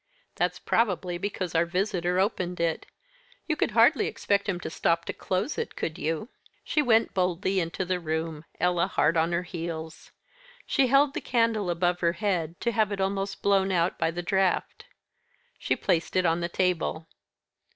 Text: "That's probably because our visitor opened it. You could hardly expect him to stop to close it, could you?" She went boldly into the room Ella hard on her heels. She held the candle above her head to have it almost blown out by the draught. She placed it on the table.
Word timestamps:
"That's 0.33 0.57
probably 0.57 1.19
because 1.19 1.53
our 1.53 1.67
visitor 1.67 2.19
opened 2.19 2.59
it. 2.59 2.87
You 3.47 3.55
could 3.55 3.69
hardly 3.77 4.07
expect 4.07 4.49
him 4.49 4.59
to 4.61 4.69
stop 4.71 5.05
to 5.05 5.13
close 5.13 5.59
it, 5.59 5.75
could 5.75 5.99
you?" 5.99 6.29
She 6.63 6.81
went 6.81 7.13
boldly 7.13 7.59
into 7.59 7.85
the 7.85 7.99
room 7.99 8.43
Ella 8.59 8.87
hard 8.87 9.15
on 9.15 9.31
her 9.31 9.43
heels. 9.43 10.09
She 10.65 10.87
held 10.87 11.13
the 11.13 11.21
candle 11.21 11.69
above 11.69 11.99
her 11.99 12.13
head 12.13 12.59
to 12.61 12.71
have 12.71 12.91
it 12.91 12.99
almost 12.99 13.43
blown 13.43 13.71
out 13.71 13.99
by 13.99 14.09
the 14.09 14.23
draught. 14.23 14.85
She 15.59 15.75
placed 15.75 16.15
it 16.15 16.25
on 16.25 16.39
the 16.41 16.49
table. 16.49 17.07